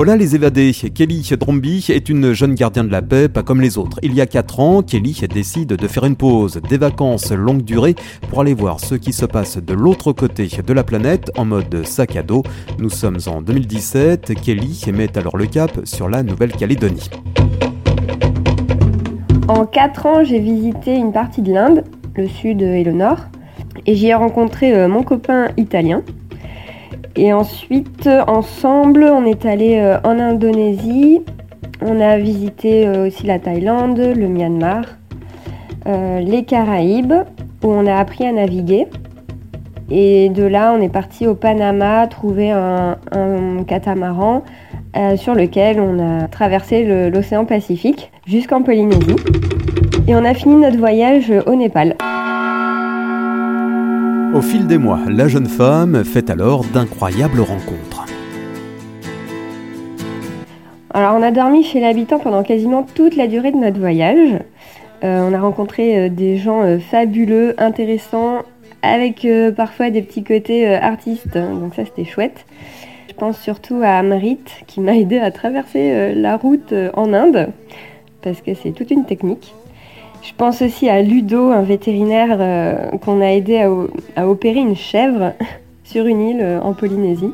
Hola 0.00 0.16
les 0.16 0.34
évadés, 0.34 0.72
Kelly 0.72 1.30
Dromby 1.38 1.84
est 1.90 2.08
une 2.08 2.32
jeune 2.32 2.54
gardienne 2.54 2.86
de 2.86 2.92
la 2.92 3.02
paix, 3.02 3.28
pas 3.28 3.42
comme 3.42 3.60
les 3.60 3.76
autres. 3.76 3.98
Il 4.02 4.14
y 4.14 4.22
a 4.22 4.26
4 4.26 4.58
ans, 4.58 4.80
Kelly 4.80 5.20
décide 5.28 5.74
de 5.74 5.88
faire 5.88 6.06
une 6.06 6.16
pause, 6.16 6.58
des 6.70 6.78
vacances 6.78 7.32
longue 7.32 7.64
durée, 7.64 7.94
pour 8.30 8.40
aller 8.40 8.54
voir 8.54 8.80
ce 8.80 8.94
qui 8.94 9.12
se 9.12 9.26
passe 9.26 9.58
de 9.58 9.74
l'autre 9.74 10.14
côté 10.14 10.48
de 10.66 10.72
la 10.72 10.84
planète 10.84 11.30
en 11.36 11.44
mode 11.44 11.84
sac 11.84 12.16
à 12.16 12.22
dos. 12.22 12.44
Nous 12.78 12.88
sommes 12.88 13.18
en 13.26 13.42
2017, 13.42 14.32
Kelly 14.40 14.82
met 14.90 15.18
alors 15.18 15.36
le 15.36 15.44
cap 15.44 15.80
sur 15.84 16.08
la 16.08 16.22
Nouvelle-Calédonie. 16.22 17.10
En 19.48 19.66
4 19.66 20.06
ans, 20.06 20.24
j'ai 20.24 20.40
visité 20.40 20.94
une 20.94 21.12
partie 21.12 21.42
de 21.42 21.52
l'Inde, 21.52 21.84
le 22.16 22.26
sud 22.26 22.62
et 22.62 22.84
le 22.84 22.92
nord, 22.92 23.18
et 23.84 23.94
j'y 23.96 24.06
ai 24.06 24.14
rencontré 24.14 24.74
euh, 24.74 24.88
mon 24.88 25.02
copain 25.02 25.48
italien. 25.58 26.02
Et 27.16 27.32
ensuite, 27.32 28.08
ensemble, 28.28 29.04
on 29.04 29.24
est 29.24 29.44
allé 29.44 29.78
euh, 29.78 29.98
en 30.04 30.18
Indonésie. 30.18 31.20
On 31.82 32.00
a 32.00 32.18
visité 32.18 32.86
euh, 32.86 33.06
aussi 33.06 33.26
la 33.26 33.38
Thaïlande, 33.38 33.98
le 33.98 34.28
Myanmar, 34.28 34.84
euh, 35.86 36.20
les 36.20 36.44
Caraïbes, 36.44 37.14
où 37.64 37.68
on 37.68 37.86
a 37.86 37.96
appris 37.96 38.26
à 38.26 38.32
naviguer. 38.32 38.86
Et 39.90 40.28
de 40.28 40.44
là, 40.44 40.72
on 40.76 40.80
est 40.80 40.88
parti 40.88 41.26
au 41.26 41.34
Panama 41.34 42.06
trouver 42.06 42.52
un, 42.52 42.96
catamaran 43.66 44.44
sur 45.16 45.34
lequel 45.34 45.80
on 45.80 45.98
a 45.98 46.28
traversé 46.28 47.10
l'océan 47.10 47.44
Pacifique 47.44 48.12
jusqu'en 48.24 48.62
Polynésie. 48.62 49.16
Et 50.06 50.14
on 50.14 50.24
a 50.24 50.32
fini 50.32 50.54
notre 50.54 50.78
voyage 50.78 51.32
au 51.46 51.56
Népal. 51.56 51.96
Au 54.32 54.42
fil 54.42 54.68
des 54.68 54.78
mois, 54.78 55.00
la 55.08 55.26
jeune 55.26 55.48
femme 55.48 56.04
fait 56.04 56.30
alors 56.30 56.64
d'incroyables 56.64 57.40
rencontres. 57.40 58.06
Alors 60.94 61.16
on 61.18 61.22
a 61.22 61.32
dormi 61.32 61.64
chez 61.64 61.80
l'habitant 61.80 62.20
pendant 62.20 62.44
quasiment 62.44 62.86
toute 62.94 63.16
la 63.16 63.26
durée 63.26 63.50
de 63.50 63.56
notre 63.56 63.80
voyage. 63.80 64.38
Euh, 65.02 65.28
on 65.28 65.34
a 65.34 65.40
rencontré 65.40 65.98
euh, 65.98 66.08
des 66.08 66.36
gens 66.36 66.62
euh, 66.62 66.78
fabuleux, 66.78 67.56
intéressants, 67.58 68.42
avec 68.82 69.26
parfois 69.56 69.90
des 69.90 70.00
petits 70.00 70.22
côtés 70.22 70.66
artistes, 70.74 71.36
donc 71.36 71.74
ça 71.74 71.84
c'était 71.84 72.04
chouette. 72.04 72.46
Je 73.08 73.14
pense 73.14 73.38
surtout 73.38 73.80
à 73.82 73.98
Amrit 73.98 74.38
qui 74.68 74.80
m'a 74.80 74.96
aidé 74.96 75.18
à 75.18 75.32
traverser 75.32 76.14
la 76.14 76.38
route 76.38 76.72
en 76.94 77.12
Inde, 77.12 77.50
parce 78.22 78.40
que 78.40 78.54
c'est 78.54 78.70
toute 78.70 78.90
une 78.90 79.04
technique. 79.04 79.52
Je 80.22 80.32
pense 80.36 80.60
aussi 80.60 80.88
à 80.88 81.00
Ludo, 81.00 81.50
un 81.50 81.62
vétérinaire 81.62 82.36
euh, 82.40 82.90
qu'on 82.98 83.20
a 83.22 83.32
aidé 83.32 83.66
à, 84.16 84.28
opérer 84.28 84.60
une 84.60 84.76
chèvre 84.76 85.32
sur 85.84 86.06
une 86.06 86.20
île 86.20 86.40
euh, 86.42 86.60
en 86.60 86.74
Polynésie. 86.74 87.32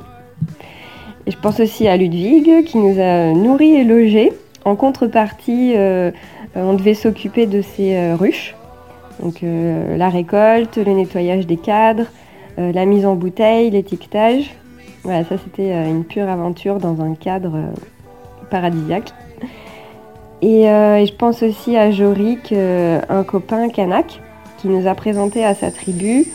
Et 1.27 1.33
je 1.33 1.37
pense 1.37 1.59
aussi 1.59 1.89
à 1.89 1.97
Ludwig 1.97 2.65
qui 2.65 2.79
nous 2.79 3.01
a 3.01 3.33
nourris 3.33 3.75
et 3.75 3.85
logés. 3.85 4.33
En 4.65 4.77
contrepartie, 4.77 5.73
euh, 5.75 6.13
on 6.55 6.75
devait 6.75 6.95
s'occuper 6.95 7.47
de 7.47 7.63
ces 7.63 8.13
ruches. 8.13 8.55
Donc 9.21 9.41
la 9.43 10.09
récolte, 10.09 10.77
le 10.77 10.93
nettoyage 10.93 11.47
des 11.47 11.57
cadres, 11.57 12.07
la 12.59 12.85
mise 12.85 13.07
en 13.07 13.15
bouteille, 13.17 13.71
l'étiquetage. 13.71 14.55
Voilà, 15.03 15.25
ça 15.25 15.37
c'était 15.43 15.71
une 15.89 16.05
pure 16.05 16.29
aventure 16.29 16.79
dans 16.79 17.01
un 17.01 17.15
cadre 17.15 17.59
paradisiaque. 18.51 19.13
Euh, 20.45 20.97
et, 20.97 21.07
je 21.07 21.15
pense 21.15 21.43
aussi 21.43 21.77
à 21.77 21.91
Jorik, 21.91 22.53
euh, 22.53 23.01
un 23.09 23.25
copain 23.25 23.69
kanak, 23.69 24.21
qui 24.59 24.69
nous 24.69 24.87
a 24.87 24.95
présenté 24.95 25.45
à 25.45 25.55
sa 25.55 25.71
tribu 25.71 26.27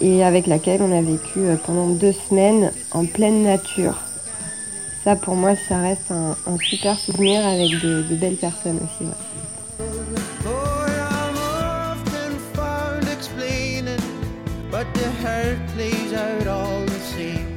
et 0.00 0.24
avec 0.24 0.46
laquelle 0.46 0.82
on 0.82 0.96
a 0.96 1.02
vécu 1.02 1.38
euh, 1.40 1.56
pendant 1.64 1.88
deux 1.88 2.12
semaines 2.12 2.70
en 2.92 3.04
pleine 3.06 3.42
nature. 3.42 3.98
Ça, 5.04 5.16
pour 5.16 5.36
moi, 5.36 5.54
ça 5.68 5.78
reste 5.78 6.10
un, 6.10 6.34
super 6.58 6.98
souvenir 6.98 7.46
avec 7.46 7.70
de, 7.80 8.02
belles 8.16 8.36
personnes 8.36 8.78
aussi. 8.78 9.08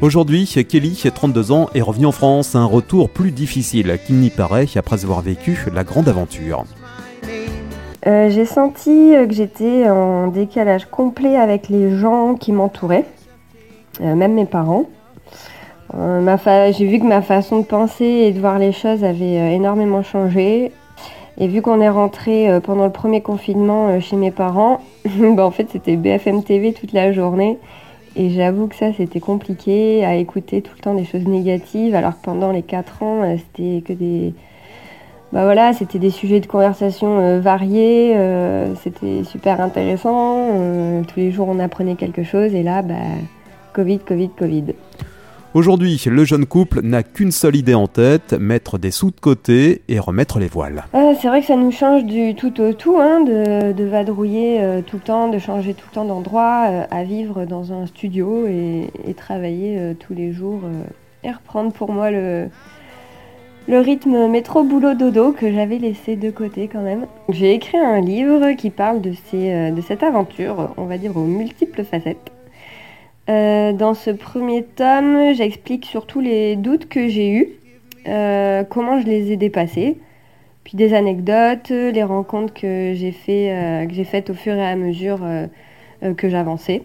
Aujourd'hui, 0.01 0.45
Kelly, 0.45 0.95
32 1.13 1.51
ans, 1.51 1.67
est 1.75 1.81
revenu 1.81 2.05
en 2.05 2.13
France, 2.13 2.55
un 2.55 2.63
retour 2.63 3.09
plus 3.09 3.31
difficile 3.31 3.99
qu'il 4.05 4.15
n'y 4.15 4.29
paraît 4.29 4.65
après 4.77 5.03
avoir 5.03 5.19
vécu 5.19 5.59
la 5.73 5.83
grande 5.83 6.07
aventure. 6.07 6.63
Euh, 8.07 8.29
j'ai 8.29 8.45
senti 8.45 9.11
que 9.27 9.33
j'étais 9.33 9.89
en 9.89 10.27
décalage 10.27 10.85
complet 10.85 11.35
avec 11.35 11.67
les 11.67 11.97
gens 11.97 12.35
qui 12.35 12.53
m'entouraient, 12.53 13.03
euh, 13.99 14.15
même 14.15 14.35
mes 14.35 14.45
parents. 14.45 14.85
Euh, 15.95 16.71
j'ai 16.71 16.85
vu 16.85 16.99
que 16.99 17.05
ma 17.05 17.21
façon 17.21 17.59
de 17.59 17.65
penser 17.65 18.05
et 18.05 18.31
de 18.31 18.39
voir 18.39 18.57
les 18.57 18.71
choses 18.71 19.03
avait 19.03 19.53
énormément 19.53 20.01
changé. 20.01 20.71
Et 21.37 21.47
vu 21.49 21.61
qu'on 21.61 21.81
est 21.81 21.89
rentré 21.89 22.47
pendant 22.63 22.85
le 22.85 22.91
premier 22.91 23.19
confinement 23.19 23.99
chez 23.99 24.15
mes 24.15 24.31
parents, 24.31 24.79
bah, 25.05 25.45
en 25.45 25.51
fait 25.51 25.67
c'était 25.69 25.97
BFM 25.97 26.41
TV 26.41 26.71
toute 26.71 26.93
la 26.93 27.11
journée. 27.11 27.57
Et 28.15 28.31
j'avoue 28.31 28.67
que 28.67 28.75
ça, 28.75 28.91
c'était 28.93 29.19
compliqué 29.19 30.03
à 30.03 30.15
écouter 30.15 30.61
tout 30.61 30.73
le 30.75 30.81
temps 30.81 30.93
des 30.93 31.05
choses 31.05 31.25
négatives, 31.27 31.95
alors 31.95 32.19
que 32.19 32.25
pendant 32.25 32.51
les 32.51 32.63
quatre 32.63 33.03
ans, 33.03 33.23
euh, 33.23 33.35
c'était 33.37 33.81
que 33.81 33.93
des. 33.93 34.33
Bah 35.31 35.43
voilà, 35.43 35.73
c'était 35.73 35.99
des 35.99 36.09
sujets 36.09 36.39
de 36.39 36.47
conversation 36.47 37.19
euh, 37.19 37.39
variés, 37.39 38.13
euh, 38.17 38.73
c'était 38.75 39.23
super 39.23 39.61
intéressant. 39.61 40.47
tous 41.07 41.19
les 41.19 41.31
jours, 41.31 41.47
on 41.49 41.59
apprenait 41.59 41.95
quelque 41.95 42.23
chose, 42.23 42.55
et 42.55 42.63
là, 42.63 42.81
bah, 42.81 42.95
Covid, 43.73 43.99
Covid, 43.99 44.29
Covid. 44.29 44.65
Aujourd'hui, 45.55 45.99
le 46.05 46.25
jeune 46.25 46.45
couple 46.45 46.81
n'a 46.83 47.01
qu'une 47.01 47.31
seule 47.31 47.55
idée 47.55 47.73
en 47.73 47.87
tête, 47.87 48.33
mettre 48.33 48.77
des 48.77 48.91
sous 48.91 49.09
de 49.09 49.19
côté 49.19 49.81
et 49.89 49.97
remettre 49.97 50.37
les 50.37 50.47
voiles. 50.47 50.85
Ah, 50.93 51.13
c'est 51.19 51.27
vrai 51.27 51.41
que 51.41 51.47
ça 51.47 51.55
nous 51.55 51.71
change 51.71 52.03
du 52.03 52.35
tout 52.35 52.61
au 52.61 52.73
tout, 52.73 52.99
hein, 52.99 53.21
de, 53.21 53.83
vadrouiller 53.83 54.61
euh, 54.61 54.81
tout 54.83 54.97
le 54.97 55.01
temps, 55.01 55.27
de 55.27 55.39
changer 55.39 55.73
tout 55.73 55.87
le 55.89 55.95
temps 55.95 56.05
d'endroit, 56.05 56.67
euh, 56.69 56.83
à 56.91 57.03
vivre 57.03 57.45
dans 57.45 57.73
un 57.73 57.87
studio 57.87 58.45
et, 58.45 58.91
travailler 59.17 59.79
euh, 59.79 59.93
tous 59.95 60.13
les 60.13 60.31
jours 60.31 60.61
et 61.23 61.31
reprendre 61.31 61.73
pour 61.73 61.91
moi 61.91 62.11
le, 62.11 62.47
rythme 63.67 64.27
métro-boulot-dodo 64.27 65.31
que 65.31 65.51
j'avais 65.51 65.79
laissé 65.79 66.15
de 66.15 66.29
côté 66.29 66.69
quand 66.71 66.83
même. 66.83 67.07
J'ai 67.29 67.53
écrit 67.53 67.79
un 67.79 68.01
livre 68.01 68.51
qui 68.51 68.69
parle 68.69 69.01
de 69.01 69.13
cette 69.81 70.03
aventure, 70.03 70.75
on 70.77 70.85
va 70.85 70.99
dire 70.99 71.17
aux 71.17 71.25
multiples 71.25 71.83
facettes. 71.83 72.31
Euh, 73.29 73.73
dans 73.73 73.93
ce 73.93 74.09
premier 74.09 74.63
tome, 74.63 75.33
j'explique 75.35 75.85
surtout 75.85 76.19
les 76.19 76.55
doutes 76.55 76.89
que 76.89 77.07
j'ai 77.07 77.29
eus, 77.29 77.49
euh, 78.07 78.63
comment 78.63 78.99
je 78.99 79.05
les 79.05 79.31
ai 79.31 79.37
dépassés, 79.37 79.97
puis 80.63 80.75
des 80.75 80.95
anecdotes, 80.95 81.69
les 81.69 82.03
rencontres 82.03 82.53
que 82.53 82.93
j'ai 82.95 83.11
fait, 83.11 83.51
euh, 83.51 83.85
que 83.85 83.93
j'ai 83.93 84.03
faites 84.03 84.31
au 84.31 84.33
fur 84.33 84.53
et 84.53 84.65
à 84.65 84.75
mesure 84.75 85.19
que 86.17 86.29
j'avançais, 86.29 86.81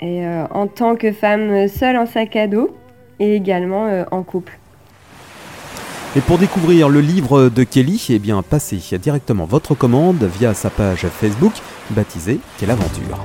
et 0.00 0.22
en 0.50 0.66
tant 0.66 0.94
que 0.96 1.12
femme 1.12 1.66
seule 1.66 1.96
en 1.96 2.06
sac 2.06 2.36
à 2.36 2.46
dos 2.46 2.70
et 3.18 3.34
également 3.34 4.04
en 4.10 4.22
couple. 4.22 4.58
Et 6.16 6.20
pour 6.20 6.38
découvrir 6.38 6.88
le 6.88 7.00
livre 7.00 7.48
de 7.48 7.62
Kelly, 7.62 8.06
eh 8.10 8.18
bien, 8.18 8.42
passez 8.42 8.98
directement 8.98 9.44
votre 9.44 9.74
commande 9.74 10.24
via 10.24 10.54
sa 10.54 10.68
page 10.68 11.06
Facebook 11.06 11.52
baptisée 11.90 12.40
Quelle 12.58 12.72
aventure. 12.72 13.24